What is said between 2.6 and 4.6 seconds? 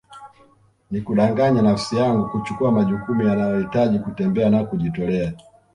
majukumu yanayohitaji kutembea